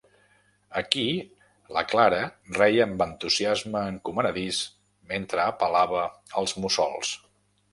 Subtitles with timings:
[0.79, 1.03] Aquí
[1.75, 2.21] la Clara
[2.57, 4.63] reia amb entusiasme encomanadís
[5.13, 6.05] mentre apel·lava
[6.43, 7.17] als mussols.